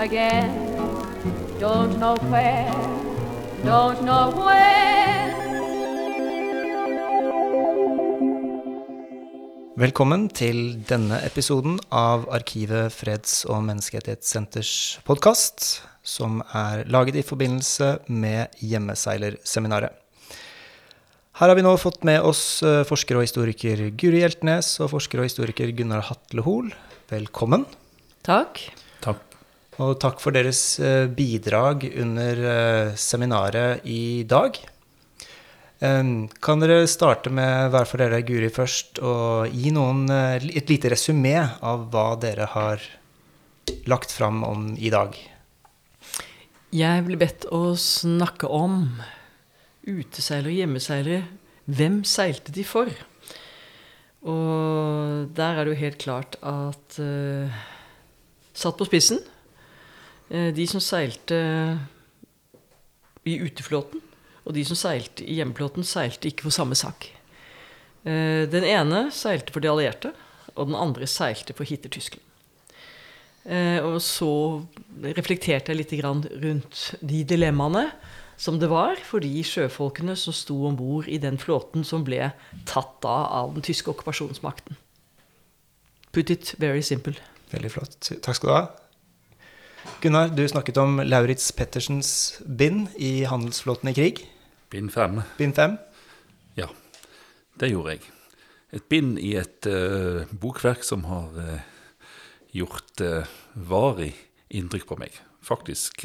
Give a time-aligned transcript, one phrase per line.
[0.00, 0.48] again.
[1.60, 2.72] Don't know where,
[3.64, 5.28] don't know when.
[9.80, 14.72] Velkommen til denne episoden av Arkivet freds- og menneskerettighetssenters
[15.08, 15.68] podkast,
[16.04, 19.96] som er laget i forbindelse med Hjemmeseilerseminaret.
[21.40, 25.22] Her har vi nå fått med oss eh, forsker og historiker Guri Hjeltnes og forsker
[25.22, 26.68] og historiker Gunnar Hatle Hoel.
[27.08, 27.64] Velkommen.
[28.26, 28.60] Takk.
[29.78, 34.58] Og takk for deres eh, bidrag under eh, seminaret i dag.
[35.80, 40.90] Kan dere starte med hver for dere, Guri først, og gi noen, eh, et lite
[40.92, 42.84] resymé av hva dere har
[43.88, 45.16] lagt fram om i dag?
[46.74, 48.82] Jeg ble bedt å snakke om
[49.88, 51.22] uteseilere og hjemmeseilere.
[51.70, 52.90] Hvem seilte de for?
[54.28, 57.60] Og der er det jo helt klart at uh,
[58.60, 59.22] Satt på spissen.
[60.30, 61.38] Eh, de som seilte
[63.28, 64.02] i uteflåten,
[64.46, 67.10] og de som seilte i hjemmeflåten, seilte ikke for samme sak.
[68.08, 70.14] Eh, den ene seilte for de allierte,
[70.56, 72.24] og den andre seilte for Hitler-Tyskland.
[73.50, 74.60] Eh, og så
[75.16, 77.86] reflekterte jeg litt rundt de dilemmaene
[78.40, 82.32] som det var for de sjøfolkene som sto om bord i den flåten som ble
[82.68, 84.76] tatt av av den tyske okkupasjonsmakten.
[86.12, 87.16] Put it very simple.
[87.52, 87.98] Veldig flott.
[88.00, 88.64] Takk skal du ha.
[90.00, 94.22] Gunnar, du snakket om Lauritz Pettersens bind i Handelsflåten i krig.
[94.70, 95.22] Bind fem.
[95.38, 95.76] Bind fem.
[96.56, 96.66] Ja,
[97.60, 98.10] det gjorde jeg.
[98.76, 101.62] Et bind i et uh, bokverk som har uh,
[102.52, 104.12] gjort uh, varig
[104.52, 105.16] inntrykk på meg.
[105.44, 106.04] Faktisk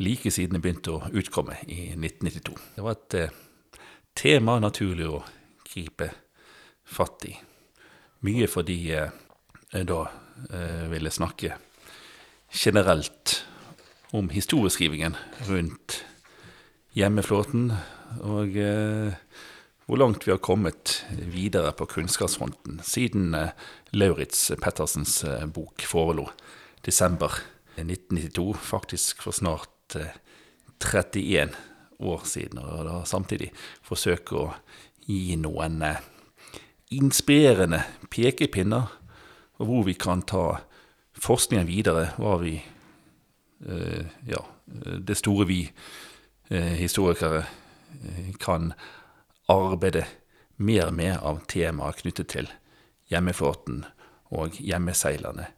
[0.00, 2.56] like siden det begynte å utkomme i 1992.
[2.76, 3.16] Det var et
[4.16, 5.20] tema naturlig å
[5.68, 6.08] gripe
[6.84, 7.34] fatt i.
[8.24, 10.00] Mye fordi jeg da
[10.88, 11.58] ville snakke
[12.54, 13.44] generelt
[14.14, 15.16] om historieskrivingen
[15.48, 16.04] rundt
[16.94, 17.72] hjemmeflåten,
[18.22, 19.16] og eh,
[19.86, 23.50] hvor langt vi har kommet videre på kunnskapsfronten siden eh,
[23.92, 26.28] Lauritz Pettersens eh, bok forelå
[26.86, 27.40] desember
[27.76, 30.14] 1992, faktisk for snart eh,
[30.78, 31.56] 31
[31.98, 32.62] år siden.
[32.62, 33.50] Og da samtidig
[33.82, 34.52] forsøke å
[35.08, 35.98] gi noen eh,
[36.94, 37.82] inspirerende
[38.14, 38.94] pekepinner
[39.58, 40.62] hvor vi kan ta
[41.20, 42.56] forskningen videre, var vi
[43.66, 45.60] eh, Ja, det store vi
[46.48, 48.72] eh, historikere eh, kan
[49.48, 50.06] arbeide
[50.56, 52.48] mer med av temaer knyttet til
[53.12, 53.82] hjemmeflåten
[54.34, 55.50] og hjemmeseilerne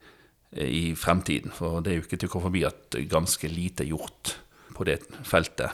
[0.57, 1.53] i fremtiden.
[1.55, 4.35] For det er jo ikke til å komme forbi at ganske lite er gjort
[4.77, 5.71] på det feltet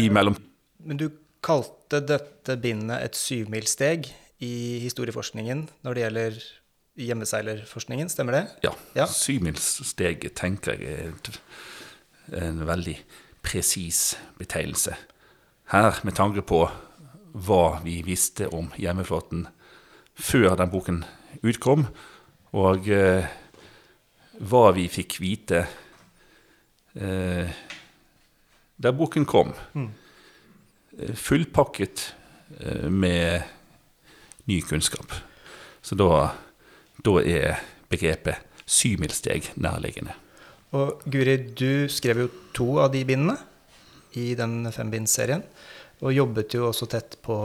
[0.00, 0.36] imellom.
[0.84, 1.08] Men du
[1.44, 4.08] kalte dette bindet et syvmilssteg
[4.44, 6.38] i historieforskningen når det gjelder
[6.96, 8.44] hjemmeseilerforskningen, stemmer det?
[8.64, 8.72] Ja.
[8.94, 9.06] Ja.
[9.10, 11.14] Syvmilssteget tenker jeg
[12.32, 12.96] er en veldig
[13.44, 14.96] presis betegnelse.
[15.72, 16.64] Her, med tanke på
[17.34, 19.48] hva vi visste om hjemmeflåten
[20.14, 21.02] før den boken
[21.42, 21.88] utkom,
[22.54, 23.26] og eh,
[24.38, 25.64] hva vi fikk vite
[26.94, 27.50] eh,
[28.76, 29.52] der boken kom.
[29.74, 29.90] Mm.
[31.18, 32.14] Fullpakket
[32.60, 33.42] eh, med
[34.46, 35.10] ny kunnskap.
[35.82, 36.30] Så da,
[37.02, 40.14] da er begrepet syvmilssteg nærliggende.
[40.74, 43.36] Og Guri, du skrev jo to av de bindene
[44.18, 45.44] i den fembindsserien.
[46.04, 47.36] Og jobbet jo også tett på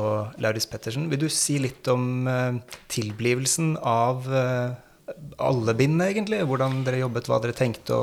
[0.42, 1.08] Lauritz Pettersen.
[1.12, 2.58] Vil du si litt om eh,
[2.92, 4.74] tilblivelsen av eh,
[5.40, 6.40] alle bindene, egentlig?
[6.48, 7.98] Hvordan dere jobbet, hva dere tenkte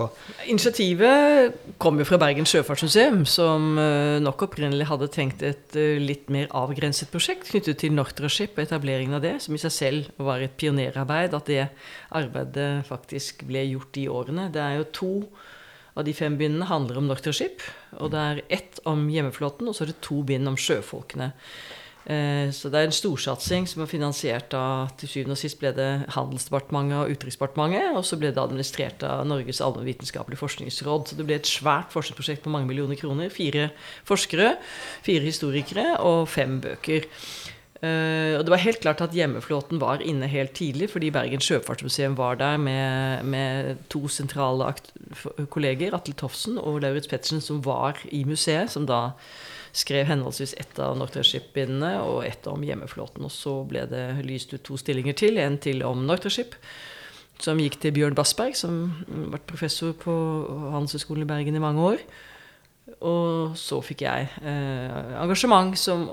[0.51, 6.31] Initiativet kom jo fra Bergen Sjøfartsmuseum, som eh, nok opprinnelig hadde tenkt et eh, litt
[6.33, 10.45] mer avgrenset prosjekt knyttet til Nortraship og etableringen av det, som i seg selv var
[10.45, 11.37] et pionerarbeid.
[11.37, 11.69] At det
[12.17, 14.51] arbeidet faktisk ble gjort de årene.
[14.55, 15.13] Det er jo to
[15.97, 17.65] av de fem bindene handler om Nortraship,
[17.97, 21.33] og det er ett om hjemmeflåten, og så er det to bind om sjøfolkene.
[22.07, 25.73] Eh, Så det er en storsatsing som er finansiert av Til syvende og sist ble
[25.75, 31.09] det Handelsdepartementet og Utenriksdepartementet, og så ble det administrert av Norges allmennvitenskapelige forskningsråd.
[31.11, 33.33] Så det ble et svært forskningsprosjekt på mange millioner kroner.
[33.35, 33.73] Fire
[34.07, 34.55] forskere,
[35.03, 37.11] fire historikere og fem bøker.
[37.77, 42.17] Uh, og det var helt klart at hjemmeflåten var inne helt tidlig, fordi Bergen Sjøfartsmuseum
[42.17, 44.71] var der med, med to sentrale
[45.53, 49.11] kolleger, Atle Tofsen og Lauritz Pettersen, som var i museet, som da
[49.77, 53.27] skrev henholdsvis ett av Nortraship-bindene og ett om hjemmeflåten.
[53.27, 56.57] Og så ble det lyst ut to stillinger til, en til om Nortraship,
[57.43, 58.81] som gikk til Bjørn Bassberg, som
[59.35, 60.15] har professor på
[60.73, 62.07] Handelshøyskolen i Bergen i mange år.
[63.05, 66.07] Og så fikk jeg eh, engasjement som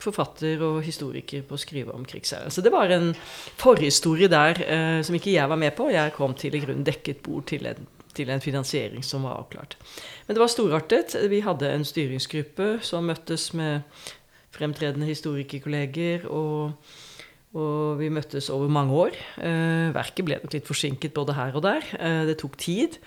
[0.00, 2.52] forfatter og historiker på å skrive om krigsseilere.
[2.52, 3.12] Så det var en
[3.58, 5.88] forhistorie der eh, som ikke jeg var med på.
[5.94, 9.76] Jeg kom til i grunnen dekket bord til en til en finansiering som var avklart.
[10.26, 11.16] Men det var storartet.
[11.30, 13.86] Vi hadde en styringsgruppe som møttes med
[14.56, 16.26] fremtredende historikerkolleger.
[16.30, 16.72] og
[17.56, 19.14] og vi møttes over mange år.
[19.40, 21.86] Eh, verket ble nok litt forsinket både her og der.
[21.96, 22.98] Eh, det tok tid.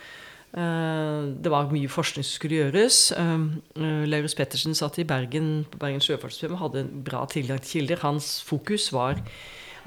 [0.58, 3.12] Eh, det var mye forskning som skulle gjøres.
[3.14, 8.02] Eh, Pettersen satt i Bergen på Bergen sjøfartsmuseum og hadde en bra tilgang til kilder.
[8.02, 9.22] Hans fokus var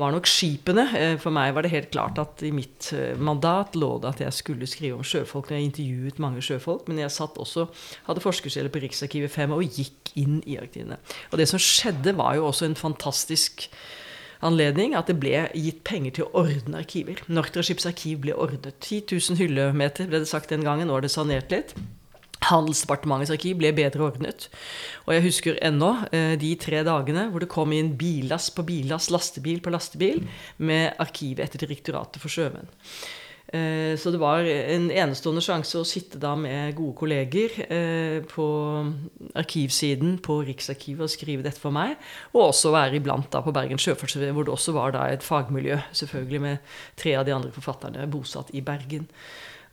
[0.01, 0.85] var nok skipene.
[0.99, 4.23] Eh, for meg var det helt klart at i mitt eh, mandat lå det at
[4.25, 5.51] jeg skulle skrive om sjøfolk.
[5.51, 7.69] når Jeg intervjuet mange sjøfolk, men jeg satt også,
[8.09, 11.01] hadde forskerstelle på Riksarkivet 5 og gikk inn i arkivene.
[11.31, 13.69] Og det som skjedde, var jo også en fantastisk
[14.43, 17.23] anledning at det ble gitt penger til å ordne arkiver.
[17.31, 18.75] Nortraships arkiv ble ordnet.
[18.81, 20.91] 10 000 hyllemeter ble det sagt den gangen.
[20.91, 21.77] Nå er det sanert litt.
[22.49, 24.49] Handelsdepartementets arkiv ble bedre ordnet.
[25.07, 29.11] Og jeg husker ennå eh, de tre dagene hvor det kom inn billass på billass,
[29.15, 30.23] lastebil på lastebil,
[30.59, 32.71] med arkivet etter Direktoratet for sjømenn.
[33.53, 38.47] Eh, så det var en enestående sjanse å sitte da med gode kolleger eh, på
[39.37, 41.99] arkivsiden på Riksarkivet og skrive dette for meg.
[42.33, 45.83] Og også være iblant da på Bergen sjøfartsmuseum, hvor det også var da et fagmiljø,
[46.01, 49.11] selvfølgelig med tre av de andre forfatterne bosatt i Bergen.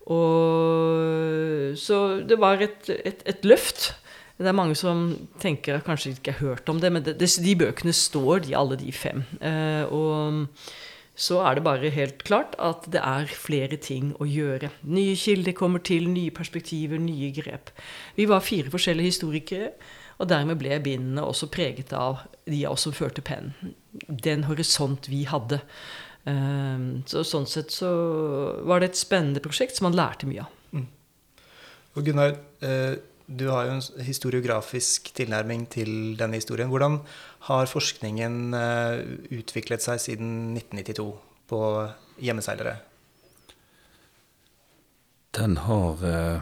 [0.10, 3.92] Og, så det var et, et, et, løft.
[4.40, 5.12] Det er mange som
[5.42, 8.94] tenker kanskje ikke har hørt om det, men det, de bøkene står, de, alle de
[8.96, 9.26] fem.
[9.44, 10.48] Eh, og
[11.20, 14.72] så er det bare helt klart at det er flere ting å gjøre.
[14.88, 17.74] Nye kilder kommer til, nye perspektiver, nye grep.
[18.16, 19.74] Vi var fire forskjellige historikere,
[20.20, 23.76] og dermed ble bindene også preget av de av oss som førte pennen.
[24.08, 25.60] Den horisont vi hadde.
[26.28, 27.90] Ehm, så sånn sett så
[28.68, 30.58] var det et spennende prosjekt som man lærte mye av.
[30.76, 30.88] Mm.
[31.96, 32.36] Og Gunnar,
[32.66, 33.00] eh,
[33.30, 36.70] du har jo en historiografisk tilnærming til denne historien.
[36.70, 37.00] Hvordan
[37.48, 39.02] har forskningen eh,
[39.40, 41.10] utviklet seg siden 1992
[41.50, 41.62] på
[42.22, 42.80] hjemmeseilere?
[45.38, 46.42] Den har uh,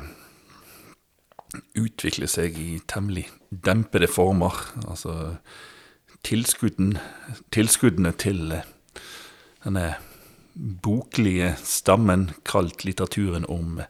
[1.75, 4.56] utviklet seg i temmelig dempede former.
[4.88, 5.35] Altså
[6.23, 7.01] tilskuddene,
[7.51, 8.56] tilskuddene til
[9.67, 9.97] denne
[10.53, 13.81] boklige stammen kalt litteraturen om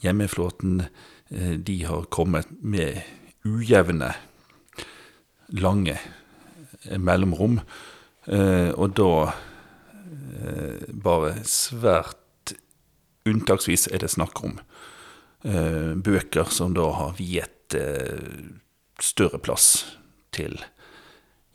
[0.00, 0.84] hjemmeflåten,
[1.28, 3.02] eh, de har kommet med
[3.44, 4.14] ujevne,
[5.48, 5.98] lange
[6.84, 7.60] eh, mellomrom.
[8.24, 9.12] Eh, og da
[11.04, 12.52] bare svært
[13.28, 14.54] unntaksvis er det snakk om
[16.04, 17.76] bøker som da har viet
[19.02, 19.66] større plass
[20.32, 20.56] til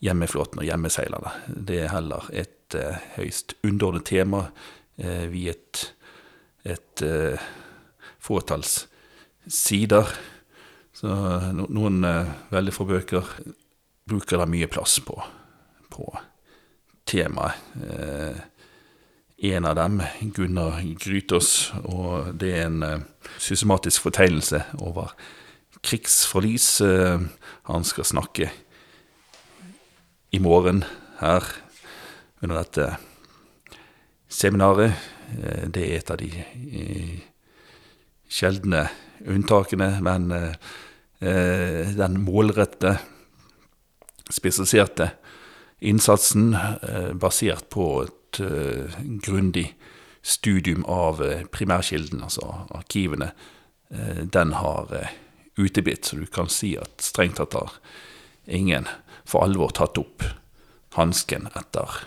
[0.06, 1.34] hjemmeflåten og hjemmeseilerne.
[1.48, 5.92] Det er heller et et uh, høyst underordnet tema uh, viet
[6.66, 7.46] et uh,
[8.20, 8.86] fåtalls
[9.48, 10.10] sider.
[10.96, 11.12] Så
[11.54, 12.00] no, noen
[12.50, 13.28] veldig få bøker
[14.08, 15.16] bruker da mye plass på,
[15.92, 16.08] på
[17.06, 17.60] temaet.
[19.38, 20.00] en av dem,
[20.34, 23.04] Gunnar Grytås, og det er en
[23.38, 25.12] systematisk fortegnelse over
[25.84, 26.82] krigsforlis.
[27.68, 28.50] han skal snakke
[30.32, 30.86] i morgen
[31.20, 31.44] her
[32.42, 32.90] under dette
[34.30, 34.94] seminaret.
[35.32, 37.20] Eh, det er et av de eh,
[38.32, 38.88] sjeldne
[39.26, 42.98] unntakene, men eh, den målrette,
[44.26, 45.12] spesialiserte
[45.86, 46.56] innsatsen
[47.22, 48.40] basert på et
[49.22, 49.68] grundig
[50.26, 51.22] studium av
[51.54, 53.30] primærkilden, altså arkivene,
[54.34, 54.90] den har
[55.62, 56.10] uteblitt.
[56.10, 57.78] Så du kan si at strengt tatt har
[58.50, 58.90] ingen
[59.30, 60.26] for alvor tatt opp
[60.98, 62.02] hansken etter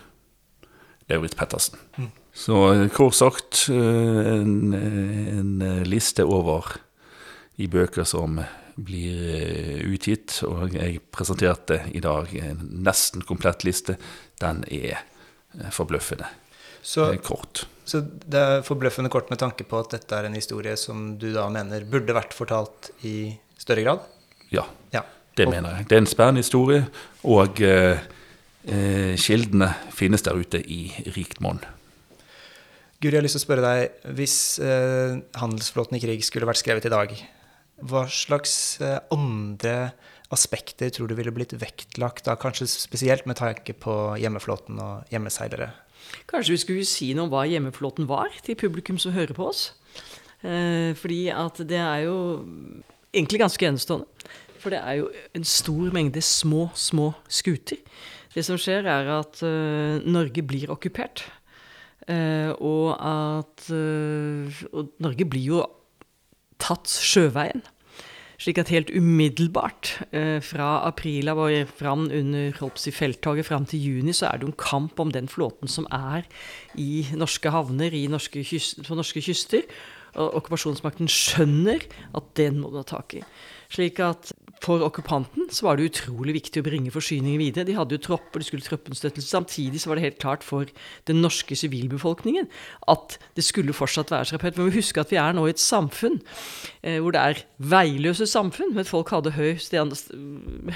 [1.09, 1.79] Lauritz Pettersen.
[1.97, 2.11] Mm.
[2.39, 6.77] Så eh, kort sagt eh, en, en, eh, liste over
[7.59, 8.39] de bøker som
[8.79, 10.39] blir utgitt.
[10.47, 13.99] Og jeg presenterte i dag en nesten komplett liste.
[14.39, 15.03] Den er
[15.75, 16.29] forbløffende
[16.83, 17.67] så, kort.
[17.89, 21.31] Så det er forbløffende kort med tanke på at dette er en historie som du
[21.35, 24.07] da mener burde vært fortalt i større grad?
[24.55, 25.03] Ja, ja.
[25.37, 25.89] det mener jeg.
[25.89, 26.87] Det er en spennende historie.
[27.25, 27.61] og...
[27.65, 28.15] Eh, eh,
[28.69, 31.63] kildene finnes der ute i rikt monn.
[32.99, 36.59] Guri, jeg har lyst til å spørre deg, hvis eh, handelsflåten i krig skulle vært
[36.59, 37.13] skrevet i dag,
[37.87, 39.93] hva slags eh, andre
[40.35, 45.71] aspekter tror du ville blitt vektlagt, da, kanskje spesielt med tanke på hjemmeflåten og hjemmeseilere?
[46.27, 49.69] Kanskje vi skulle si noe om hva hjemmeflåten var, til publikum som hører på oss.
[50.43, 52.19] Eh, fordi at det er jo
[53.13, 54.11] egentlig ganske enestående.
[54.59, 57.79] For det er jo en stor mengde små, små skuter
[58.39, 61.27] det som skjer, er at uh, Norge blir okkupert.
[62.09, 65.65] Uh, og at uh, og Norge blir jo
[66.63, 67.65] tatt sjøveien.
[68.39, 69.97] Slik at helt umiddelbart,
[70.47, 74.53] fra april av og fram under Holpsi felttoget fram til juni, så er det jo
[74.53, 76.23] en kamp om den flåten som er
[76.79, 79.67] i norske havner i norske kyst, på norske kyster.
[80.15, 81.83] Og okkupasjonsmakten skjønner
[82.15, 83.25] at den må du ha tak i.
[83.75, 84.31] Slik at
[84.65, 87.67] for okkupanten så var det utrolig viktig å bringe forsyninger videre.
[87.69, 89.31] De hadde jo tropper, de skulle troppenstøttelse.
[89.31, 90.71] Samtidig så var det helt klart for
[91.11, 92.49] den norske sivilbefolkningen
[92.91, 94.59] at det skulle fortsatt være terapeut.
[94.59, 96.19] Men vi må huske at vi er nå i et samfunn
[96.83, 98.75] eh, hvor det er veiløse samfunn.
[98.77, 99.55] Men folk hadde høy,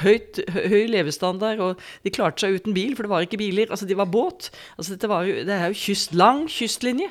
[0.04, 3.70] høyt, høy, levestandard, og de klarte seg uten bil, for det var ikke biler.
[3.70, 4.52] Altså, de var båt.
[4.76, 7.10] Altså, dette var jo, det er jo kyst, lang kystlinje.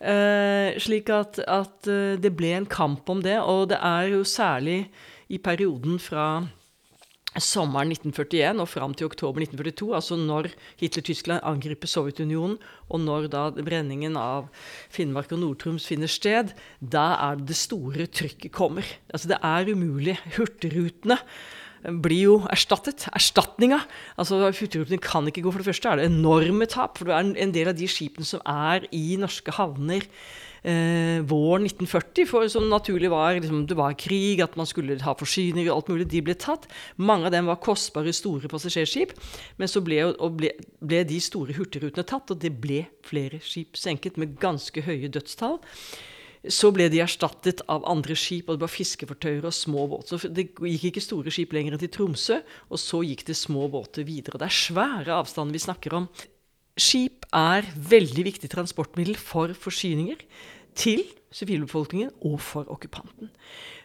[0.00, 4.24] Eh, slik at, at eh, det ble en kamp om det, og det er jo
[4.24, 4.86] særlig
[5.30, 6.26] i perioden fra
[7.38, 10.48] sommeren 1941 og fram til oktober 1942, altså når
[10.80, 12.58] Hitler-Tyskland angriper Sovjetunionen,
[12.90, 14.48] og når da brenningen av
[14.90, 16.50] Finnmark og Nord-Troms finner sted,
[16.82, 18.86] da er det det store trykket kommer.
[19.14, 20.18] Altså det er umulig.
[20.34, 21.20] Hurtigrutene
[21.84, 23.06] blir jo erstattet.
[23.16, 23.80] Erstatninga.
[24.20, 25.52] Altså, Hurtigruten kan ikke gå.
[25.52, 26.98] For det første er det enorme tap.
[26.98, 30.04] For det er en del av de skipene som er i norske havner
[30.62, 35.14] eh, våren 1940, for som naturlig var liksom, Det var krig, at man skulle ha
[35.14, 36.10] forsyninger og alt mulig.
[36.10, 36.68] De ble tatt.
[36.96, 39.16] Mange av dem var kostbare, store passasjerskip.
[39.56, 44.20] Men så ble, ble, ble de store hurtigrutene tatt, og det ble flere skip senket
[44.20, 45.60] med ganske høye dødstall.
[46.48, 50.22] Så ble de erstattet av andre skip, og det var fiskefartøyer og små båter.
[50.32, 52.38] Det gikk ikke store skip lenger enn til Tromsø,
[52.72, 54.40] og så gikk det små båter videre.
[54.40, 56.08] Det er svære avstander vi snakker om.
[56.80, 60.22] Skip er veldig viktig transportmiddel for forsyninger
[60.78, 61.04] til
[61.34, 63.28] sivilbefolkningen og for okkupanten.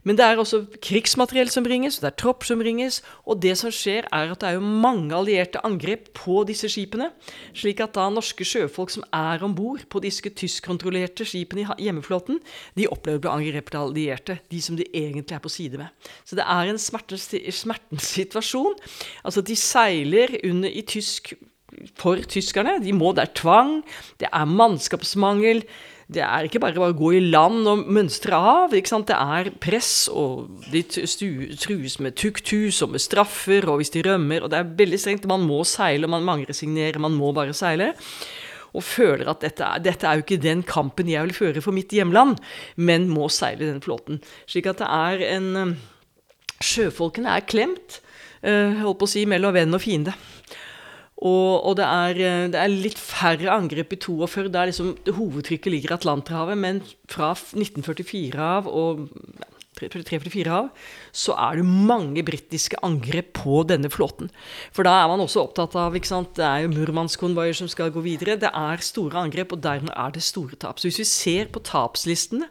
[0.06, 3.00] Men det er også krigsmateriell som bringes, det er tropp som bringes.
[3.26, 7.10] Og det som skjer, er at det er jo mange allierte angrep på disse skipene.
[7.58, 12.38] Slik at da norske sjøfolk som er om bord på disse tyskkontrollerte skipene i hjemmeflåten,
[12.78, 14.38] de opplever å bli angrepet av allierte.
[14.54, 16.14] De som de egentlig er på side med.
[16.22, 18.78] Så det er en smertens, smertens situasjon.
[19.26, 21.34] Altså, de seiler under i tysk
[22.00, 22.78] for tyskerne.
[22.84, 23.84] De må, Det er tvang,
[24.20, 25.66] det er mannskapsmangel.
[26.06, 28.74] Det er ikke bare å gå i land og mønstre av.
[28.76, 28.84] Det
[29.16, 34.52] er press, og de trues med tukthus og med straffer, og hvis de rømmer og
[34.54, 35.26] Det er veldig strengt.
[35.26, 37.96] Man må seile, man mangresignerer, signere, man må bare seile.
[38.76, 41.74] Og føler at dette er, dette er jo ikke den kampen jeg vil føre for
[41.74, 42.38] mitt hjemland,
[42.76, 44.22] men må seile den flåten.
[44.46, 45.78] Slik at det er en
[46.64, 48.00] Sjøfolkene er klemt,
[48.46, 50.14] uh, holdt på å si, mellom venn og fiende.
[51.26, 55.74] Og, og det, er, eh, det, er, litt færre angrep i 42, der liksom hovedtrykket
[55.74, 56.62] ligger i Atlanterhavet.
[56.62, 59.08] Men fra 1944 av og
[59.76, 60.70] 344 av,
[61.16, 64.30] så er det mange britiske angrep på denne flåten.
[64.76, 67.92] For da er man også opptatt av ikke sant, Det er jo Murmansk-konvoier som skal
[67.92, 68.38] gå videre.
[68.40, 70.80] Det er store angrep, og dermed er det store tap.
[70.80, 72.48] Så hvis vi ser på tapslistene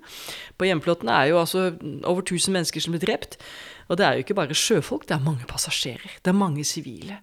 [0.58, 1.72] på hjemmeflåten, er jo altså
[2.04, 3.38] over 1000 mennesker som blir drept.
[3.88, 6.16] Og det er jo ikke bare sjøfolk, det er mange passasjerer.
[6.24, 7.18] Det er mange sivile.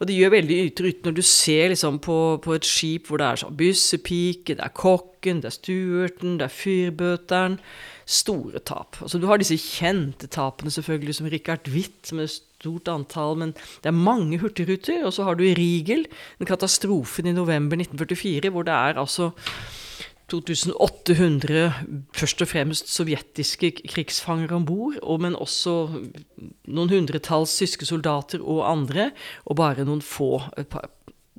[0.00, 3.22] Og det gjør veldig ytre ut når du ser liksom på, på, et skip hvor
[3.22, 7.58] det er sånn byssepike, det er kokken, det er stuerten, det er fyrbøteren.
[8.12, 8.98] Store tap.
[9.00, 13.36] Altså Du har disse kjente tapene, selvfølgelig, som Richard Witt, som er et stort antall,
[13.38, 15.04] men det er mange hurtigruter.
[15.06, 16.08] Og så har du Rigel,
[16.40, 19.30] den katastrofen i november 1944, hvor det er altså
[20.32, 21.72] 2800
[22.16, 25.74] først og fremst sovjetiske krigsfanger om bord, men også
[26.66, 29.10] noen hundretalls tyske soldater og andre,
[29.44, 30.40] og bare noen få,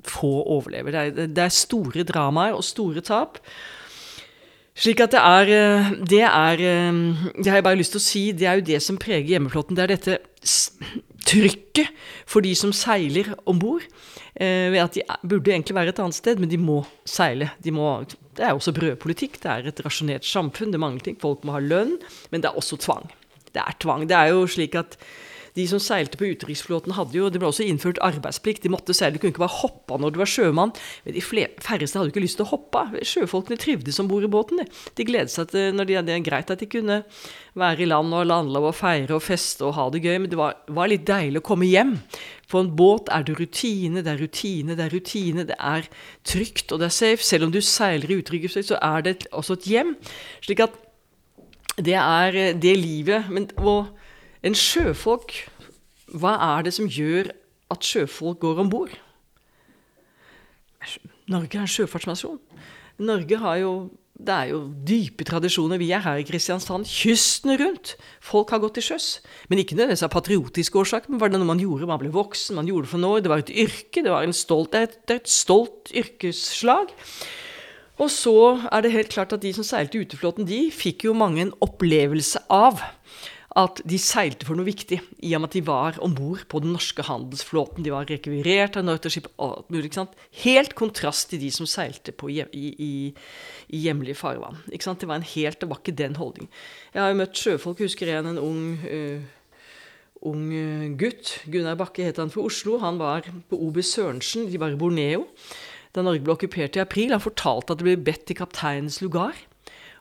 [0.06, 0.94] få overlever.
[0.94, 3.40] Det er, det er, store dramaer og store tap.
[4.74, 5.50] Slik at det er,
[6.02, 8.98] det er Det har jeg bare lyst til å si, det er jo det som
[8.98, 9.76] preger hjemmeflåten.
[9.78, 10.18] Det er dette
[11.24, 11.90] trykket
[12.28, 13.86] for de som seiler om bord.
[14.34, 17.52] Eh, ved at de burde egentlig være et annet sted, men de må seile.
[17.62, 17.86] De må,
[18.36, 19.38] det er også brødpolitikk.
[19.42, 20.72] Det er et rasjonert samfunn.
[20.74, 21.20] Det mangler ting.
[21.20, 21.96] Folk må ha lønn.
[22.32, 23.06] Men det er også tvang.
[23.54, 24.08] Det er tvang.
[24.10, 24.98] Det er jo slik at
[25.54, 28.64] de som seilte på utenriksflåten, hadde jo Det ble også innført arbeidsplikt.
[28.64, 29.14] De måtte seile.
[29.14, 30.74] Du kunne ikke bare hoppe når du var sjømann.
[31.04, 32.82] Men de færreste hadde ikke lyst til å hoppe.
[33.06, 34.64] Sjøfolkene trivdes om bord i båten.
[34.98, 37.04] De gledet seg til når de, Det er greit at de kunne
[37.54, 40.38] være i land og landlov og feire og feste og ha det gøy, men det
[40.38, 41.94] var, var litt deilig å komme hjem.
[42.50, 45.46] På en båt er det rutine, det er rutine, det er rutine.
[45.48, 45.88] Det er
[46.24, 47.24] trygt, og det er safe.
[47.24, 49.96] Selv om du seiler i utrygghetsfelt, så er det også et hjem.
[50.44, 50.76] Slik at
[51.78, 53.30] det er det livet.
[53.30, 53.86] Men, og
[54.42, 55.32] en sjøfolk
[56.14, 57.32] Hva er det som gjør
[57.72, 58.92] at sjøfolk går om bord?
[61.26, 62.38] Norge er en sjøfartsnasjon.
[62.98, 63.72] Norge har jo
[64.14, 65.80] det er jo dype tradisjoner.
[65.80, 67.96] Vi er her i Kristiansand kysten rundt.
[68.22, 69.08] Folk har gått til sjøs.
[69.50, 71.88] Men ikke nødvendigvis av patriotiske årsaker, men var det noe man gjorde?
[71.90, 73.22] Man ble voksen, man gjorde det for noe.
[73.24, 74.04] Det var et yrke.
[74.04, 76.94] Det, var stolt, et, et stolt yrkesslag.
[77.98, 78.36] Og så
[78.70, 82.46] er det helt klart at de som seilte uteflåten, de fikk jo mange en opplevelse
[82.54, 82.82] av
[83.54, 86.58] at de seilte for noe viktig, i og med at de var om bord på
[86.64, 87.84] den norske handelsflåten.
[87.86, 89.92] De var rekvirert av Norterskip og alt mulig.
[90.42, 92.90] Helt kontrast til de som seilte hjem, i, i,
[93.70, 94.58] i, hjemlige farvann.
[94.66, 96.50] Det var en helt, det var ikke den holdningen.
[96.94, 99.22] Jeg har jo møtt sjøfolk, husker jeg en ung uh,
[100.24, 100.50] ung
[100.98, 101.36] gutt.
[101.46, 102.80] Gunnar Bakke het han fra Oslo.
[102.82, 105.28] Han var på OB Sørensen, de var i Borneo.
[105.94, 107.14] Da Norge ble okkupert i april.
[107.14, 109.36] Han fortalte at det ble bedt til kapteinens lugar.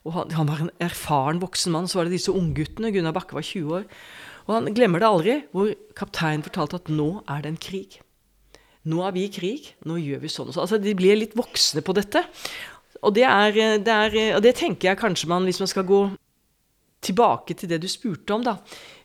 [0.04, 1.88] Og han, han, var en erfaren voksen mann.
[1.88, 2.92] Så var det disse ungguttene.
[2.94, 3.86] Gunnar Bakke var 20 år.
[4.44, 8.02] Og han glemmer det aldri, hvor kapteinen fortalte at nå er det en krig.
[8.92, 9.70] Nå er vi i krig.
[9.88, 10.66] Nå gjør vi sånn og sånn.
[10.66, 12.26] Altså, de blir litt voksne på dette.
[13.04, 16.04] Og det, er, det er, og det tenker jeg kanskje man, hvis man skal gå
[17.04, 18.58] tilbake til det du spurte om, da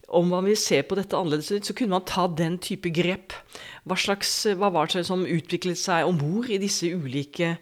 [0.09, 3.35] om man vil se på dette annerledes, så kunne man ta den type grep.
[3.85, 7.55] Hva, slags, hva var det som utviklet seg om bord i disse ulike,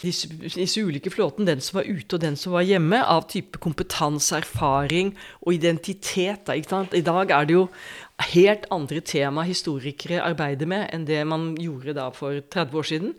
[0.00, 1.48] disse, disse ulike flåten?
[1.48, 5.12] Den som var ute, og den som var hjemme, av type kompetanse, erfaring
[5.44, 6.48] og identitet.
[6.48, 7.66] Da, I dag er det jo
[8.32, 13.14] helt andre tema historikere arbeider med enn det man gjorde da for 30 år siden.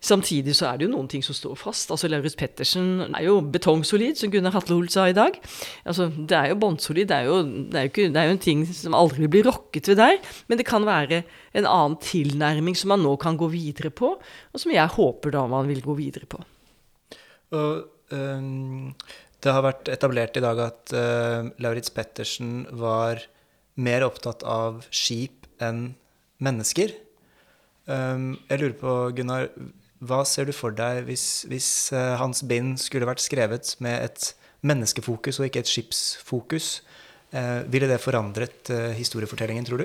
[0.00, 1.90] Samtidig så er det jo noen ting som står fast.
[1.92, 5.34] Altså Lauritz Pettersen er jo betongsolid, som Gunnar Hatlehol sa i dag.
[5.84, 7.10] Altså, det er jo båndsolid.
[7.10, 7.18] Det,
[7.74, 10.16] det, det, er jo en ting som aldri blir rokket ved der.
[10.48, 11.20] Men det kan være
[11.52, 15.42] en annen tilnærming som man nå kan gå videre på, og som jeg håper da
[15.52, 16.40] man vil gå videre på.
[17.58, 18.94] Og um,
[19.40, 23.20] Det har vært etablert i dag at uh, Lauritz Pettersen var
[23.80, 25.90] mer opptatt av skip enn
[26.40, 26.96] mennesker.
[27.84, 29.48] Um, jeg lurer på, Gunnar,
[30.00, 34.30] hva ser du for deg hvis, hvis uh, hans bind skulle vært skrevet med et
[34.64, 36.80] menneskefokus og ikke et skipsfokus?
[37.30, 39.84] Eh, ville det forandret eh, historiefortellingen, tror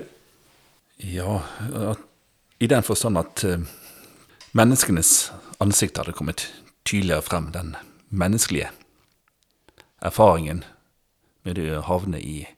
[0.98, 1.36] Ja,
[2.58, 3.44] i den forstand at
[4.50, 5.30] menneskenes
[5.62, 6.48] ansikt hadde kommet
[6.82, 7.52] tydeligere frem.
[7.54, 7.76] Den
[8.10, 8.72] menneskelige
[10.02, 10.64] erfaringen
[11.46, 12.48] med å havne i,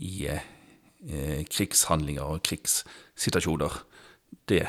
[0.00, 0.32] i
[1.52, 3.82] krigshandlinger og krigssituasjoner,
[4.48, 4.64] det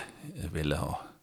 [0.51, 1.16] ville ha Eh,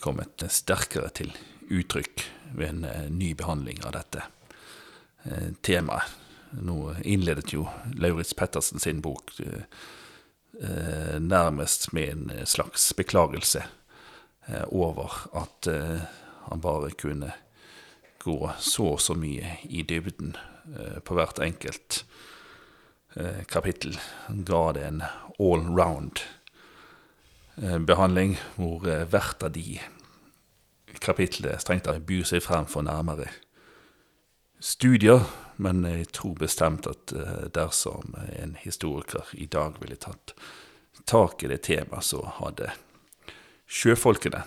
[0.00, 1.32] kommet sterkere til
[1.68, 2.24] uttrykk
[2.56, 4.24] ved en eh, ny behandling av dette
[5.24, 6.16] eh, temaet.
[6.50, 7.66] Nå innledet jo
[8.00, 9.34] Lauritz Pettersen sin bok
[11.20, 13.60] nærmest med en slags beklagelse
[14.72, 15.68] over at
[16.46, 17.34] han bare kunne
[18.24, 20.32] gå så og så mye i dybden
[21.04, 22.00] på hvert enkelt
[23.52, 24.00] kapittel.
[24.24, 25.04] Han ga det en
[25.36, 26.37] all round Eh,
[27.58, 29.80] behandling hvor eh, hvert av de
[31.02, 33.28] kapitlene strengt tatt byr seg frem for nærmere
[34.60, 35.24] studier.
[35.58, 40.36] Men jeg tror bestemt at eh, dersom en historiker i dag ville tatt
[41.08, 42.70] tak i det temaet, så hadde
[43.68, 44.42] sjøfolkene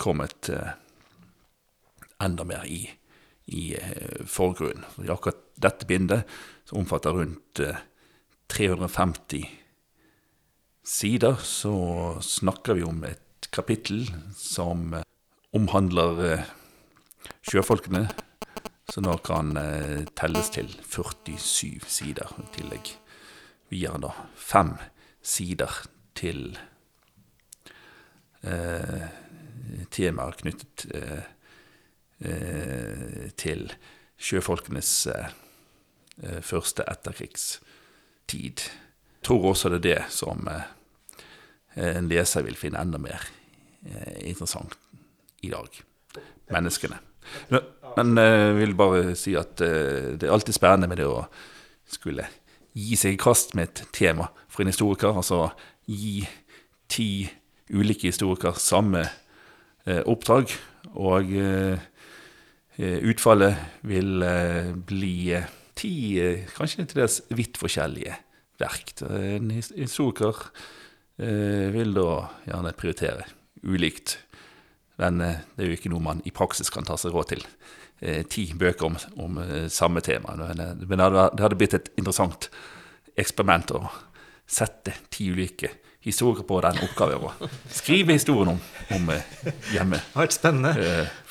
[0.00, 0.48] kommet
[2.20, 2.80] enda mer i,
[3.46, 3.62] i
[4.26, 4.82] forgrunnen.
[4.98, 6.24] I akkurat dette bindet,
[6.66, 7.60] som omfatter rundt
[8.50, 9.59] 350
[10.90, 11.74] sider så
[12.20, 15.06] snakker vi om et kapittel som eh,
[15.54, 16.48] omhandler eh,
[17.46, 18.08] sjøfolkene,
[18.90, 22.34] som nå kan eh, telles til 47 sider.
[22.42, 22.90] I tillegg
[23.70, 24.74] vi har da fem
[25.22, 25.70] sider
[26.18, 26.58] til
[28.42, 29.06] eh,
[29.94, 31.22] temaer knyttet eh,
[33.40, 33.70] til
[34.20, 35.30] sjøfolkenes eh,
[36.44, 38.66] første etterkrigstid.
[38.66, 40.48] Jeg tror også det er det som
[41.78, 43.22] en leser vil finne enda mer
[43.86, 44.76] eh, interessant
[45.44, 45.68] i dag.
[46.50, 46.98] Menneskene.
[47.96, 51.24] Men jeg eh, vil bare si at det er alltid spennende med det å
[51.90, 52.26] skulle
[52.76, 55.14] gi seg i kast med et tema for en historiker.
[55.14, 55.48] Altså
[55.90, 56.24] gi
[56.90, 57.26] ti
[57.70, 59.04] ulike historikere samme
[59.86, 60.52] oppdrag.
[61.00, 61.32] Og
[62.78, 64.22] utfallet vil
[64.86, 65.14] bli
[65.78, 65.94] ti
[66.54, 68.14] kanskje til dels vidt forskjellige
[68.60, 68.94] verk.
[69.02, 70.89] En historiker Eh,
[71.20, 72.10] vil da
[72.46, 73.26] gjerne prioritere
[73.62, 74.18] ulikt.
[75.00, 77.44] Men eh, det er jo ikke noe man i praksis kan ta seg råd til.
[78.00, 79.40] Eh, ti bøker om, om
[79.72, 80.36] samme tema.
[80.36, 82.50] Men det hadde blitt et interessant
[83.20, 83.84] eksperiment å
[84.50, 85.72] sette ti ulike
[86.04, 87.28] historier på den oppgaven.
[87.28, 88.60] Og skrive historien om,
[88.96, 89.10] om
[89.74, 90.00] hjemme.
[90.00, 90.74] Det har vært spennende.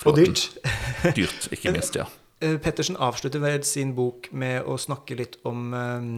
[0.05, 0.45] og dyrt.
[1.17, 2.05] dyrt, ikke minst, ja.
[2.63, 6.11] Pettersen avslutter vel sin bok med å snakke litt om um,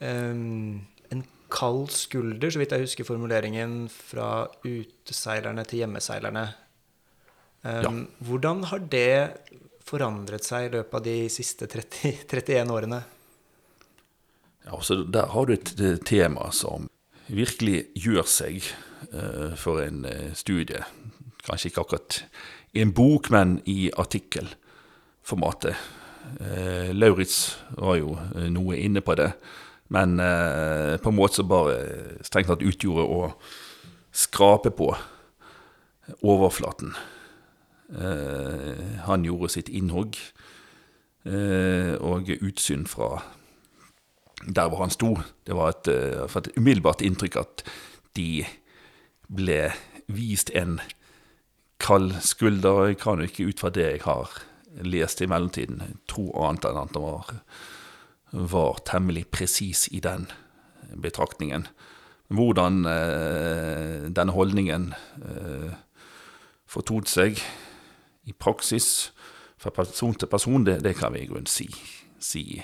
[0.00, 0.86] um,
[1.56, 6.46] kald skulder, så vidt jeg husker formuleringen, fra uteseilerne til hjemmeseilerne.
[7.66, 7.92] Um, ja.
[8.28, 9.12] Hvordan har det
[9.86, 13.00] forandret seg i løpet av de siste 30, 31 årene?
[14.66, 15.74] Ja, altså Der har du et
[16.06, 16.90] tema som
[17.26, 18.62] virkelig gjør seg
[19.12, 20.82] uh, for en uh, studie.
[21.46, 22.22] Kanskje ikke akkurat
[22.74, 25.78] i en bok, men i artikkelformatet.
[26.40, 28.16] Uh, Lauritz var jo
[28.50, 29.30] noe inne på det,
[29.88, 31.76] men eh, på en måte som bare
[32.26, 33.20] strengt tatt utgjorde å
[34.16, 34.90] skrape på
[36.26, 36.94] overflaten.
[37.94, 40.18] Eh, han gjorde sitt innhogg
[41.26, 43.20] eh, og utsyn fra
[44.46, 45.14] der hvor han sto.
[45.46, 47.64] Det var et, eh, et umiddelbart inntrykk at
[48.18, 48.44] de
[49.26, 49.70] ble
[50.06, 50.80] vist en
[51.82, 52.88] kald skulder.
[52.90, 54.30] Jeg kan jo ikke ut fra det jeg har
[54.84, 57.30] lest i mellomtiden, tro annet enn at han var,
[58.36, 60.28] var temmelig presis i den
[61.02, 61.66] betraktningen.
[62.28, 64.90] Hvordan eh, denne holdningen
[65.22, 65.74] eh,
[66.66, 67.38] fortot seg
[68.26, 69.12] i praksis
[69.56, 71.68] fra person til person, det, det kan vi i grunnen si,
[72.18, 72.58] si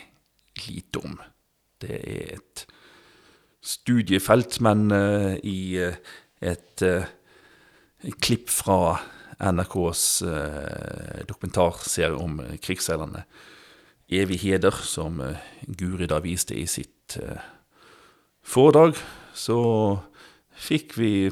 [0.67, 1.17] lite om.
[1.83, 2.67] Det er et
[3.63, 5.95] studiefelt, men eh, i uh,
[6.43, 7.07] et uh,
[8.19, 8.99] klipp fra
[9.43, 10.23] NRKs
[11.27, 13.25] dokumentarserie om krigsseilerne,
[14.13, 15.23] 'Evig heder', som
[15.79, 17.17] Guri da viste i sitt
[18.43, 18.95] foredrag,
[19.35, 19.99] så
[20.53, 21.31] fikk vi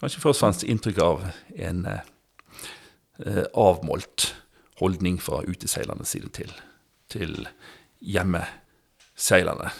[0.00, 1.24] kanskje først og fremst inntrykk av
[1.56, 1.86] en
[3.54, 4.34] avmålt
[4.82, 6.52] holdning fra uteseilernes side til,
[7.08, 7.48] til
[8.00, 9.70] hjemmeseilerne.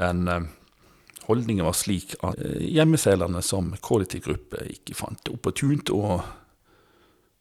[0.00, 0.50] En
[1.22, 6.18] Holdningen var slik at hjemmeseilerne som kollektiv gruppe ikke fant det opportunt å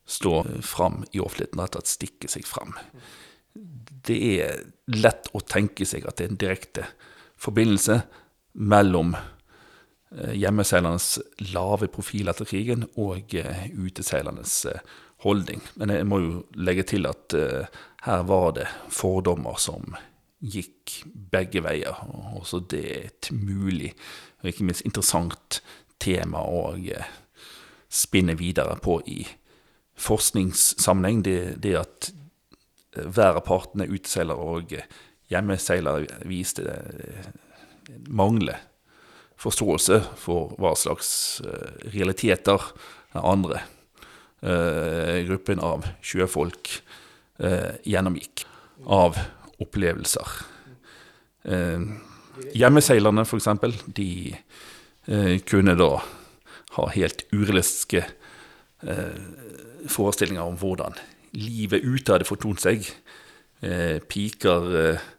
[0.05, 2.75] stå fram i offentligheten, rett og slett stikke seg fram.
[4.07, 6.87] Det er lett å tenke seg at det er en direkte
[7.41, 8.01] forbindelse
[8.53, 9.15] mellom
[10.11, 11.13] hjemmeseilernes
[11.53, 14.55] lave profil etter krigen og uteseilernes
[15.23, 15.61] holdning.
[15.79, 17.35] Men jeg må jo legge til at
[18.03, 19.95] her var det fordommer som
[20.41, 20.97] gikk
[21.31, 22.01] begge veier.
[22.09, 23.93] Og Også det er et mulig
[24.41, 25.61] og ikke minst interessant
[26.01, 26.73] tema å
[27.91, 29.21] spinne videre på i
[30.01, 31.21] forskningssammenheng.
[31.25, 32.11] Det, det at
[33.45, 34.73] partene, uteseiler og
[35.31, 36.65] hjemmeseiler, viste
[38.07, 38.59] mangler
[39.41, 41.41] forståelse for hva slags
[41.93, 42.61] realiteter
[43.13, 43.61] den andre
[45.27, 46.69] gruppen av sjøfolk
[47.85, 48.45] gjennomgikk
[48.85, 49.17] av
[49.61, 50.27] opplevelser.
[51.43, 51.81] Eh,
[52.57, 53.47] hjemmeseilerne, f.eks.,
[53.87, 54.09] de
[55.05, 55.91] eh, kunne da
[56.77, 58.03] ha helt urealistiske
[58.81, 59.21] eh,
[59.91, 60.97] forestillinger om hvordan
[61.37, 62.87] livet ute hadde fortont seg.
[63.61, 65.09] Eh, piker, eh,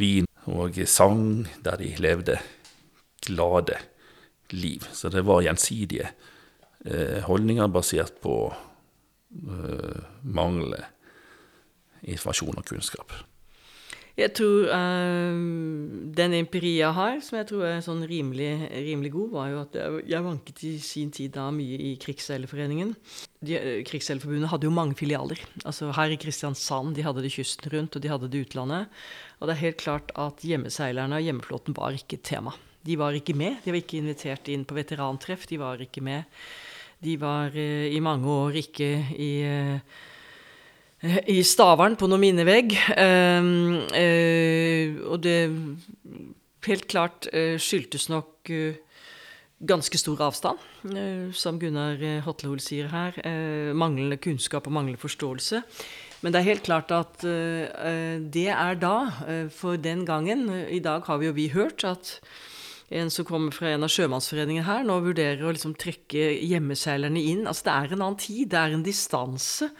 [0.00, 2.38] vin og sang, der de levde
[3.24, 3.78] glade
[4.50, 4.82] liv.
[4.92, 6.10] Så det var gjensidige
[6.84, 8.52] eh, holdninger basert på
[10.22, 10.84] manglende
[12.06, 13.10] informasjon og kunnskap.
[14.14, 15.38] Jeg tror uh,
[16.14, 19.78] den empiria jeg har, som jeg tror er sånn rimelig, rimelig, god, var jo at
[19.80, 22.92] jeg, jeg vanket i sin tid da mye i Krigsseilerforeningen.
[22.94, 25.42] Uh, Krigsseilerforbundet hadde jo mange filialer.
[25.64, 29.02] Altså Her i Kristiansand de hadde det kysten rundt, og de hadde det utlandet.
[29.40, 32.54] Og det er helt klart at hjemmeseilerne og hjemmeflåten var ikke et tema.
[32.86, 33.58] De var ikke med.
[33.64, 35.48] De var ikke invitert inn på veterantreff.
[35.50, 36.22] De var ikke med.
[37.02, 39.32] De var uh, i mange år ikke i
[41.04, 42.72] i Stavern på noen minnevegg.
[42.96, 45.38] Uh, uh, og det
[46.64, 48.52] helt klart uh, skyldtes nok
[49.64, 50.58] ganske stor avstand,
[51.32, 53.14] som Gunnar Hotlehol sier her.
[53.72, 55.62] manglende kunnskap og manglende forståelse.
[56.20, 58.96] Men det er helt klart at det er da,
[59.54, 62.18] for den gangen I dag har vi jo vi hørt at
[62.92, 67.46] en som kommer fra en av sjømannsforeningene her, nå vurderer å liksom trekke hjemmeseilerne inn.
[67.48, 69.70] Altså Det er en annen tid, det er en distanse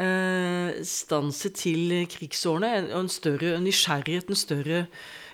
[0.00, 4.86] eh, stanset til krigsårene, og en større nysgjerrighet, en større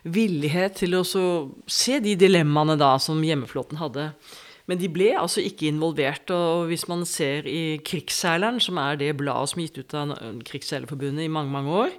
[0.09, 4.11] villighet til å se de dilemmaene da som hjemmeflåten hadde.
[4.69, 6.29] Men de ble altså ikke involvert.
[6.35, 10.13] Og hvis man ser i Krigsseileren, som er det bladet som er gitt ut av
[10.49, 11.97] Krigsseilerforbundet i mange, mange år,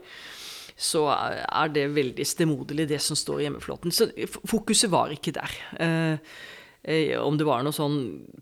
[0.79, 3.91] så er det veldig stemoderlig, det som står i hjemmeflåten.
[3.91, 4.07] Så
[4.47, 5.57] fokuset var ikke der.
[5.81, 6.37] Eh,
[7.21, 7.97] om det var noe sånn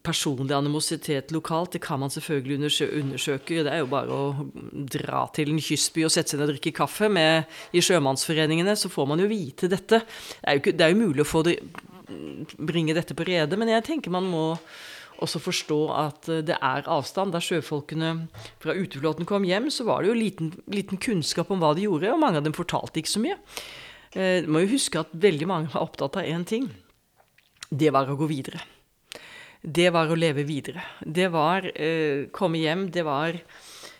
[0.05, 3.63] personlig animositet lokalt, det kan man selvfølgelig undersøke.
[3.65, 4.47] Det er jo bare å
[4.87, 8.91] dra til en kystby og sette seg ned og drikke kaffe med, i sjømannsforeningene, så
[8.93, 9.99] får man jo vite dette.
[9.99, 11.57] Det er jo, ikke, det er jo mulig å få det,
[12.55, 14.45] bringe dette på rede, men jeg tenker man må
[15.23, 17.33] også forstå at eh, det er avstand.
[17.35, 18.13] Da sjøfolkene
[18.63, 22.13] fra uteflåten kom hjem, så var det jo liten, liten kunnskap om hva de gjorde,
[22.13, 23.39] og mange av dem fortalte ikke så mye.
[24.13, 26.69] Eh, du må jo huske at veldig mange var opptatt av én ting
[27.69, 28.61] det var å gå videre.
[29.61, 30.83] Det var å leve videre.
[31.01, 32.87] Det var eh, komme hjem.
[32.93, 33.35] Det var,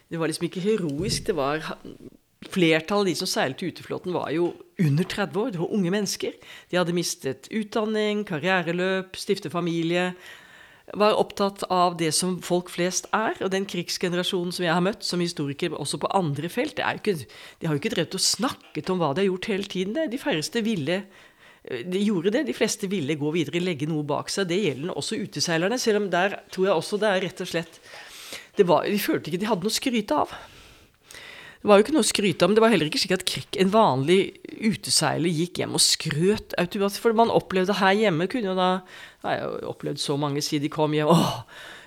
[0.07, 1.27] det var liksom ikke heroisk.
[1.27, 1.65] Det var
[2.47, 5.53] Flertallet av de som seilte uteflåten, var jo under 30 år.
[5.53, 6.35] Det var unge mennesker.
[6.69, 10.13] De hadde mistet utdanning, karriereløp, stifte familie.
[10.93, 13.35] var opptatt av det som folk flest er.
[13.41, 17.17] Og den krigsgenerasjonen som jeg har møtt som historiker også på andre felt, ikke,
[17.59, 19.97] de har jo ikke drevet og snakket om hva de har gjort hele tiden.
[19.97, 21.01] De færreste ville
[21.67, 22.45] de gjorde det.
[22.47, 24.47] De fleste ville gå videre, legge noe bak seg.
[24.49, 27.81] Det gjelder også uteseilerne, selv om der tror jeg også det er rett og slett
[28.65, 30.31] var, De følte ikke de hadde noe å skryte av.
[31.57, 33.25] Det var jo ikke noe å skryte av, men det var heller ikke slik at
[33.27, 34.19] krik, en vanlig
[34.61, 37.03] uteseiler gikk hjem og skrøt automatisk.
[37.03, 38.69] For man opplevde her hjemme kunne jo da
[39.25, 41.41] Jeg har opplevd så mange si de kom hjem Åh,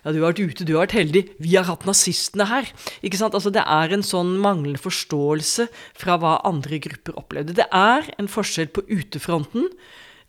[0.04, 1.22] ja, du har vært ute, du har vært heldig.
[1.42, 2.66] Vi har hatt nazistene her.
[3.04, 3.34] Ikke sant?
[3.36, 5.68] Altså, det er en sånn manglende forståelse
[6.00, 7.52] fra hva andre grupper opplevde.
[7.58, 9.64] Det er en forskjell på utefronten,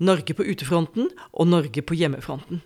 [0.02, 2.62] Norge på utefronten, og Norge på hjemmefronten.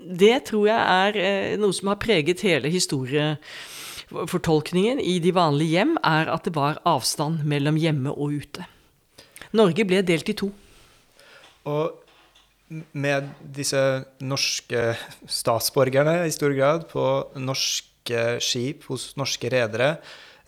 [0.00, 5.98] Det tror jeg er eh, noe som har preget hele historiefortolkningen i de vanlige hjem
[6.06, 8.64] er at det var avstand mellom hjemme og ute.
[9.52, 10.52] Norge ble delt i to.
[11.68, 11.92] Og
[12.70, 13.80] med disse
[14.22, 14.94] norske
[15.30, 17.04] statsborgerne i stor grad på
[17.40, 19.96] norske skip hos norske redere,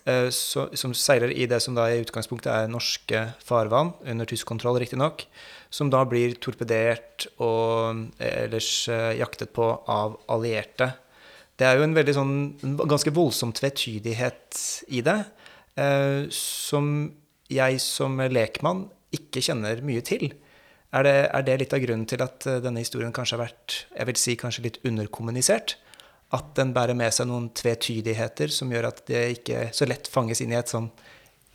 [0.07, 4.79] eh, som seiler i det som da i utgangspunktet er norske farvann, under tysk kontroll
[4.79, 5.25] riktignok,
[5.73, 10.93] som da blir torpedert og ellers eh, jaktet på av allierte.
[11.59, 12.37] Det er jo en veldig sånn
[12.81, 14.61] ganske voldsom tvetydighet
[14.95, 15.19] i det,
[15.75, 17.11] eh, som
[17.51, 20.31] jeg som lekmann ikke kjenner mye til.
[20.93, 23.77] Er det, er det, litt av grunnen til at eh, denne historien kanskje har vært
[23.89, 25.77] jeg vil si kanskje litt underkommunisert?
[26.33, 30.41] At den bærer med seg noen tvetydigheter som gjør at det ikke så lett fanges
[30.41, 30.89] inn i et, sånn,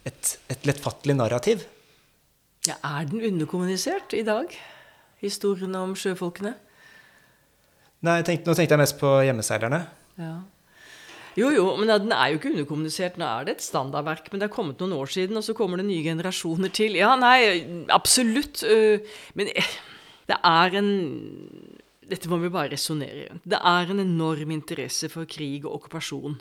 [0.07, 1.65] et, et lettfattelig narrativ?
[2.67, 4.55] Ja, er den underkommunisert i dag,
[5.23, 6.55] historien om sjøfolkene?
[8.07, 9.81] Nei, tenk, nå tenkte jeg mest på hjemmeseilerne.
[10.19, 10.35] Ja.
[11.39, 13.19] Jo, jo, men den er jo ikke underkommunisert.
[13.21, 15.79] Nå er det et standardverk, men det er kommet noen år siden, og så kommer
[15.79, 16.99] det nye generasjoner til.
[16.99, 17.63] Ja, nei,
[17.95, 18.65] absolutt.
[18.67, 19.05] Øh,
[19.39, 19.53] men
[20.31, 20.91] det er en
[22.09, 23.41] Dette må vi bare resonnere i.
[23.45, 26.39] Det er en enorm interesse for krig og okkupasjon.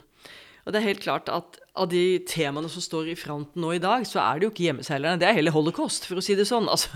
[0.64, 3.80] Og det er helt klart at av de temaene som står i fronten nå i
[3.80, 5.20] dag, så er det jo ikke hjemmeseilerne.
[5.20, 6.68] Det er hele holocaust, for å si det sånn.
[6.72, 6.88] Altså,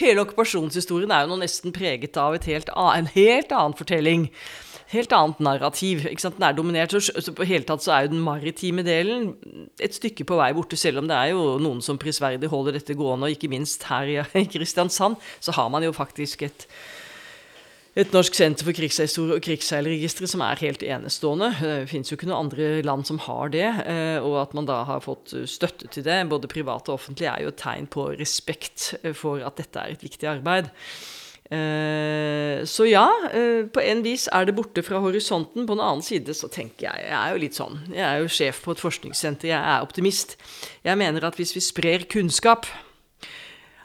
[0.00, 4.28] hele okkupasjonshistorien er jo nå nesten preget av helt en helt annen fortelling.
[4.92, 6.04] Helt annet narrativ.
[6.04, 6.36] ikke sant?
[6.36, 9.30] Den er dominert, så på hele tatt så er jo den maritime delen
[9.80, 10.76] et stykke på vei borte.
[10.76, 14.10] Selv om det er jo noen som prisverdig holder dette gående, og ikke minst her
[14.42, 16.68] i Kristiansand, så har man jo faktisk et
[17.92, 21.50] et norsk senter for krigshistorie og krigsseilregistre som er helt enestående.
[21.60, 23.66] Det finnes jo ikke noen andre land som har det.
[23.68, 27.44] Eh, og at man da har fått støtte til det, både privat og offentlig, er
[27.44, 30.72] jo et tegn på respekt for at dette er et viktig arbeid.
[31.52, 35.66] Eh, så ja, eh, på en vis er det borte fra horisonten.
[35.68, 37.76] På en annen side så tenker jeg Jeg er jo litt sånn.
[37.92, 40.38] Jeg er jo sjef på et forskningssenter, jeg er optimist.
[40.84, 42.66] Jeg mener at hvis vi sprer kunnskap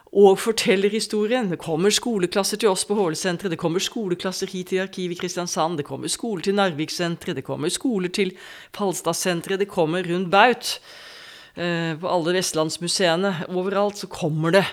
[0.08, 1.50] og forteller historien.
[1.50, 5.76] Det kommer skoleklasser til oss på HL-senteret, det kommer skoleklasser hit til Arkivet i Kristiansand,
[5.76, 8.32] det kommer skoler til Narvik-senteret, det kommer skoler til
[8.72, 10.80] Falstad-senteret, det kommer rundt Baut.
[11.58, 13.48] Eh, på alle vestlandsmuseene.
[13.50, 14.64] Overalt så kommer det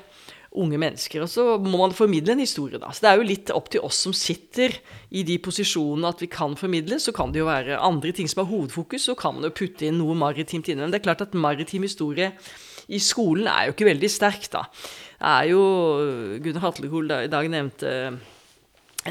[0.62, 1.24] unge mennesker.
[1.26, 2.92] Og så må man formidle en historie, da.
[2.94, 4.78] Så det er jo litt opp til oss som sitter
[5.16, 7.00] i de posisjonene at vi kan formidle.
[7.02, 9.88] Så kan det jo være andre ting som er hovedfokus, så kan man jo putte
[9.88, 10.86] inn noe maritimt inne.
[10.86, 12.32] Men det er klart at maritim historie
[12.86, 15.62] i skolen er jo ikke veldig sterk, da Det er jo
[16.44, 17.92] Gunnar Hatlekohl i dag nevnte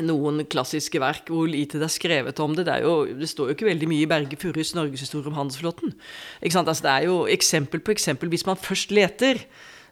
[0.03, 2.67] noen klassiske verk hvor lite det er skrevet om det.
[2.67, 5.95] Det, jo, det står jo ikke veldig mye i Berge Furus norgeshistorie om handelsflåten.
[6.43, 8.33] Altså, det er jo eksempel på eksempel.
[8.33, 9.45] Hvis man først leter,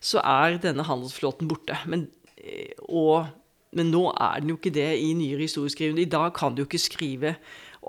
[0.02, 1.78] så er denne handelsflåten borte.
[1.86, 3.30] Men, eh, og,
[3.76, 6.04] men nå er den jo ikke det i nyere historieskrivende.
[6.04, 7.36] I dag kan du jo ikke skrive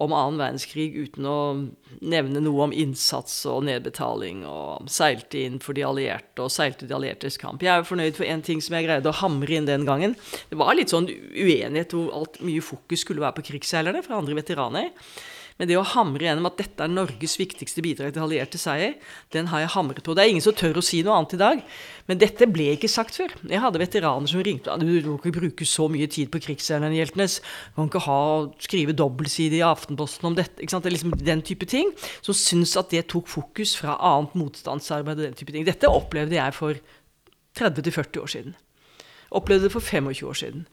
[0.02, 1.38] om annen verdenskrig uten å
[2.02, 6.96] nevne noe om innsats og nedbetaling, og seilte inn for de allierte og seilte de
[6.98, 7.62] alliertes kamp.
[7.62, 10.18] Jeg er jo fornøyd for én ting som jeg greide å hamre inn den gangen.
[10.50, 14.40] Det var litt sånn uenighet hvor alt mye fokus skulle være på krigsseilerne fra andre
[14.42, 14.90] veteraner.
[15.60, 18.96] Men det å hamre gjennom at dette er Norges viktigste bidrag til allierte seier,
[19.36, 20.16] den har jeg hamret på.
[20.18, 21.62] Det er ingen som tør å si noe annet i dag.
[22.10, 23.36] Men dette ble ikke sagt før.
[23.46, 27.40] Jeg hadde veteraner som ringte du må ikke bruke så mye tid på krigsseilerne, Hjeltnes.
[27.72, 28.20] Du kan ikke ha,
[28.66, 30.66] skrive dobbeltside i Aftenposten om dette.
[30.66, 31.94] Det er liksom den type ting.
[32.26, 35.68] Som syns at det tok fokus fra annet motstandsarbeid og den type ting.
[35.68, 36.82] Dette opplevde jeg for
[37.60, 38.58] 30-40 år siden.
[39.34, 40.66] Opplevde det for 25 år siden.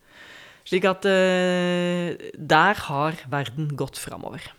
[0.68, 4.50] Slik at uh, der har verden gått framover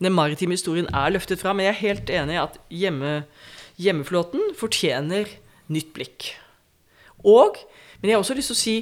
[0.00, 1.58] den maritime historien er løftet fram.
[1.58, 3.14] Men jeg er helt enig i at hjemme,
[3.80, 5.28] hjemmeflåten fortjener
[5.70, 6.32] nytt blikk.
[7.26, 7.60] Og,
[8.00, 8.76] men jeg har også lyst til å si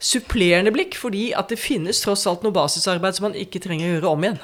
[0.00, 3.92] supplerende blikk, fordi at det finnes tross alt noe basisarbeid som man ikke trenger å
[3.96, 4.40] gjøre om igjen.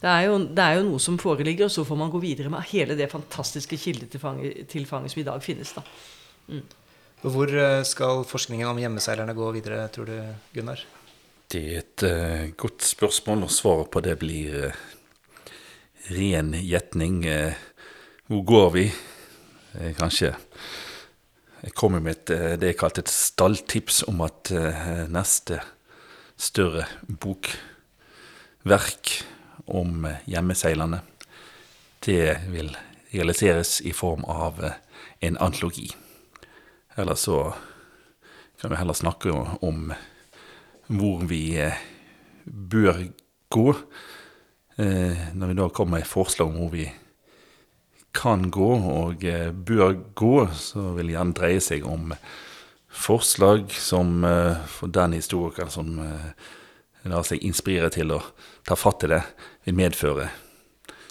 [0.00, 2.52] Det er, jo, det er jo noe som foreligger, og så får man gå videre
[2.52, 5.74] med hele det fantastiske kildetilfanget som i dag finnes.
[5.76, 5.84] da.
[6.48, 6.62] Mm.
[7.20, 10.16] Hvor eh, skal forskningen om hjemmeseilerne gå videre, tror du,
[10.56, 10.80] Gunnar?
[11.50, 14.80] Det er et uh, godt spørsmål, og svaret på det blir uh,
[16.10, 17.22] ren gjetning.
[17.26, 17.54] Uh,
[18.30, 18.90] hvor går vi?
[19.70, 20.32] kanskje
[21.62, 24.50] Jeg kommer med et, det jeg kalte et stalltips om at
[25.12, 25.60] neste
[26.34, 29.12] større bokverk
[29.70, 31.04] om hjemmeseilerne,
[32.02, 32.74] det vil
[33.12, 34.58] realiseres i form av
[35.20, 35.90] en antologi.
[36.96, 37.54] Eller så
[38.60, 39.92] kan vi heller snakke om
[40.90, 41.78] hvor vi eh,
[42.44, 43.04] bør
[43.48, 43.74] gå.
[44.80, 46.86] Eh, når vi da kommer med forslag om hvor vi
[48.16, 52.14] kan gå og eh, bør gå, så vil det gjerne dreie seg om
[52.90, 54.24] forslag som
[54.66, 55.92] for den historikeren som
[57.06, 58.18] lar seg inspirere til å
[58.66, 59.20] ta fatt i det,
[59.62, 60.26] vil medføre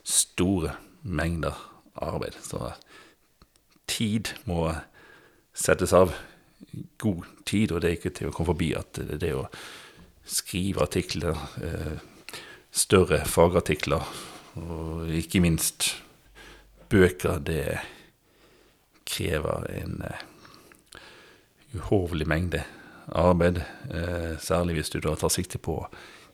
[0.03, 1.55] store mengder
[2.03, 2.35] arbeid.
[2.43, 2.73] Så
[3.89, 4.67] tid må
[5.55, 6.13] settes av
[7.01, 9.47] god tid, og det er ikke til å komme forbi at det, å
[10.29, 11.97] skrive artikler, eh,
[12.71, 14.03] større fagartikler,
[14.59, 16.03] og ikke minst
[16.89, 17.79] bøker, det
[19.09, 20.19] krever en eh,
[21.75, 22.63] uhorvelig mengde
[23.11, 23.57] arbeid.
[23.93, 25.89] Eh, særlig hvis du da tar sikte på å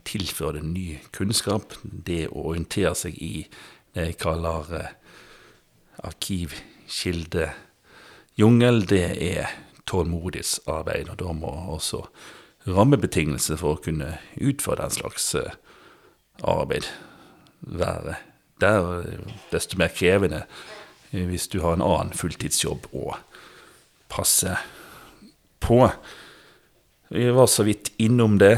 [0.05, 1.73] tilføre det ny kunnskap.
[1.83, 3.47] Det å orientere seg i
[3.95, 4.91] det jeg kaller
[6.03, 9.47] arkivkildejungel, det er
[9.87, 11.09] tålmodighetsarbeid.
[11.13, 11.99] Og da må også
[12.67, 14.09] rammebetingelser for å kunne
[14.41, 15.53] utføre den slags eh,
[16.43, 16.89] arbeid
[17.61, 18.15] være
[18.61, 19.03] der.
[19.51, 20.45] Desto mer krevende
[21.11, 23.13] hvis du har en annen fulltidsjobb å
[24.11, 24.57] passe
[25.63, 25.79] på.
[27.09, 28.57] Vi var så vidt innom det.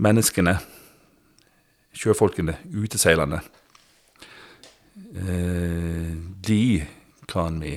[0.00, 0.56] Menneskene,
[1.96, 3.40] sjøfolkene, uteseilerne.
[5.16, 6.12] Eh,
[6.46, 6.86] de
[7.28, 7.76] kan vi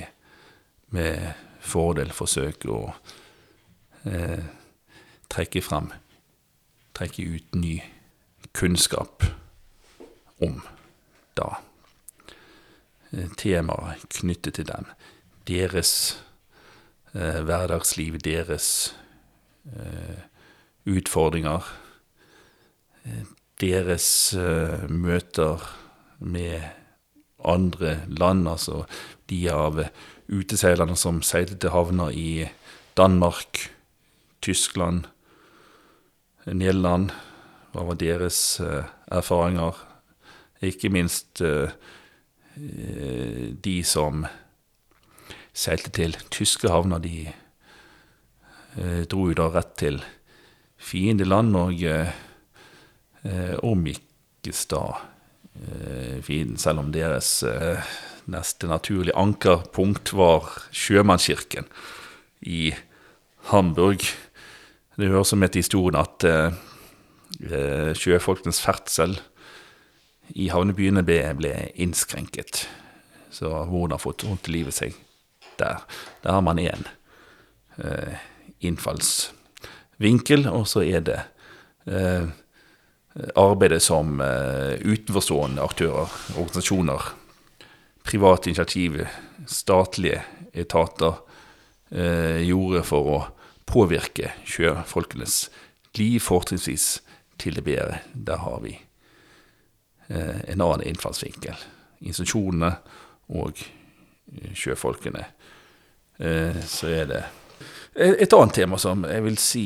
[0.94, 1.32] med
[1.64, 2.82] fordel forsøke å
[4.08, 4.44] eh,
[5.32, 5.90] trekke frem,
[6.94, 7.78] trekke ut ny
[8.54, 9.24] kunnskap
[10.42, 10.60] om
[11.38, 11.56] da.
[13.10, 14.86] Eh, temaer knyttet til dem.
[15.48, 15.92] Deres
[17.14, 18.94] eh, hverdagsliv, deres
[19.66, 20.22] eh,
[20.86, 21.66] utfordringer.
[23.04, 23.24] Eh,
[23.60, 25.62] deres eh, møter
[26.18, 26.62] med
[27.44, 28.84] andre land, altså
[29.30, 29.82] de av
[30.28, 32.48] uteseilerne som seilte til havner i
[32.96, 33.68] Danmark,
[34.44, 35.04] Tyskland,
[36.46, 37.12] Nederland.
[37.72, 39.78] Hva var deres uh, erfaringer?
[40.64, 41.72] Ikke minst uh,
[42.54, 44.26] de som
[45.54, 47.26] seilte til tyske havner, de
[48.78, 50.02] uh, dro jo da rett til
[50.84, 51.80] fiendeland og
[53.64, 54.82] omgikkes da
[56.20, 57.38] fienden, selv om deres
[58.28, 61.64] neste naturlige ankerpunkt var sjømannskirken
[62.44, 62.74] i
[63.48, 64.04] Hamburg.
[64.96, 66.52] Det hører også med til historien at eh,
[67.50, 69.16] eh, sjøfolkenes ferdsel
[70.38, 71.52] i havnebyene ble, ble,
[71.82, 72.68] innskrenket.
[73.34, 74.94] Så hvordan fått vondt i livet seg
[75.58, 75.82] der?
[76.22, 76.86] Der har man én
[77.82, 78.22] eh,
[78.62, 81.20] innfallsvinkel, og så er det
[81.90, 82.30] eh,
[83.34, 87.10] arbeidet som eh, utenforstående aktører, organisasjoner,
[88.06, 89.02] private initiativ,
[89.50, 90.22] statlige
[90.54, 91.18] etater,
[91.90, 93.24] eh, gjorde for å
[93.66, 95.48] påvirke sjøfolkenes
[95.98, 97.02] liv, fortrinnsvis
[97.38, 98.00] til det bedre.
[98.14, 98.74] Der har vi
[100.08, 101.56] eh, en annen innfallsvinkel.
[102.04, 102.74] Institusjonene
[103.34, 105.24] og eh, sjøfolkene.
[106.18, 107.24] Eh, så er det
[107.94, 109.64] et annet tema som jeg vil si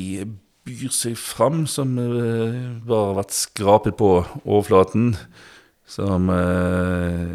[0.69, 4.09] byr seg fram, som bare har vært skrapet på
[4.43, 5.15] overflaten
[5.89, 6.29] som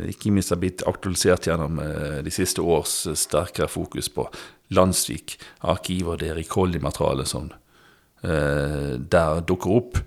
[0.07, 1.81] ikke minst har blitt aktualisert gjennom
[2.23, 4.29] de siste års sterkere fokus på
[4.75, 7.51] Landsvik arkiver og det Ricolli-materialet som
[8.25, 10.01] eh, der dukker opp,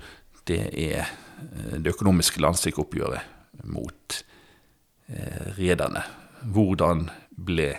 [0.48, 4.20] det er eh, det økonomiske Landsvik-oppgjøret mot
[5.12, 6.04] eh, rederne.
[6.44, 7.74] Hvordan ble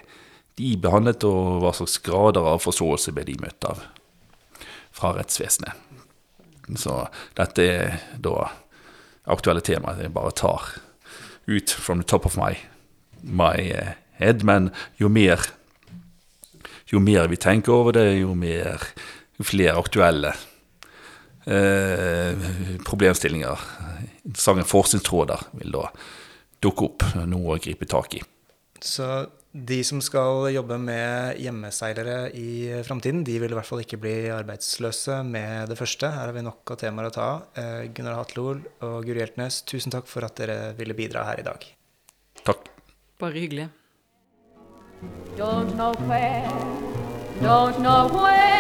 [0.59, 3.85] de behandlet, og hva slags grader av forståelse ble de møtt av
[4.95, 5.87] fra rettsvesenet.
[6.77, 7.05] Så
[7.39, 8.51] dette er da
[9.29, 10.67] aktuelle temaer jeg bare tar
[11.49, 12.59] ut from the top of my,
[13.23, 14.45] my eh, head.
[14.45, 14.71] Men
[15.01, 15.41] jo mer,
[16.93, 18.85] jo mer vi tenker over det, jo mer
[19.39, 20.33] jo flere aktuelle
[21.47, 22.49] eh,
[22.87, 23.67] problemstillinger,
[24.25, 25.89] interessante forskningstråder, vil da
[26.63, 27.07] dukke opp.
[27.29, 28.23] Noe å gripe tak i.
[28.83, 29.07] Så
[29.53, 34.17] de som skal jobbe med hjemmeseilere i framtiden, de vil i hvert fall ikke bli
[34.35, 36.11] arbeidsløse med det første.
[36.13, 37.49] Her har vi nok av temaer å ta av.
[37.59, 41.47] Eh, Gunnar Hatlol og Guri Hjeltnes, tusen takk for at dere ville bidra her i
[41.47, 41.65] dag.
[42.45, 42.71] Takk.
[43.19, 43.71] Bare hyggelig.
[45.37, 46.51] Don't know where,
[47.41, 48.59] don't know where.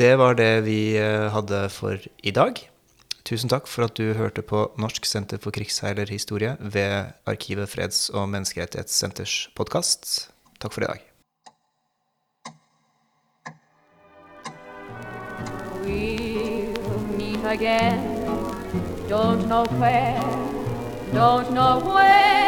[0.00, 2.56] det var det vi eh, hadde for i dag.
[3.28, 8.30] Tusen takk for at du hørte på Norsk senter for krigsseilerhistorie ved Arkivet freds- og
[8.32, 10.30] menneskerettighetssenters podkast.
[10.60, 11.04] Takk for i dag.
[15.84, 18.00] We'll meet again.
[19.08, 20.24] Don't know where,
[21.12, 22.39] don't know when.